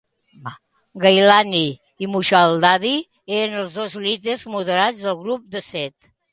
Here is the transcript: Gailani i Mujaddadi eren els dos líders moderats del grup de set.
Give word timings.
Gailani 1.03 1.61
i 2.05 2.09
Mujaddadi 2.15 2.95
eren 3.37 3.55
els 3.67 3.79
dos 3.83 3.97
líders 4.09 4.49
moderats 4.57 5.07
del 5.09 5.23
grup 5.25 5.49
de 5.57 5.67
set. 5.71 6.13